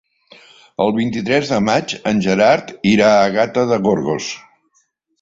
El 0.85 0.93
vint-i-tres 0.95 1.51
de 1.51 1.59
maig 1.67 1.95
en 2.13 2.23
Gerard 2.29 2.75
irà 2.95 3.13
a 3.21 3.31
Gata 3.39 3.71
de 3.75 3.83
Gorgos. 3.89 4.35